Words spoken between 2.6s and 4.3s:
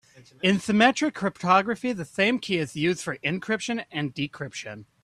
used for encryption and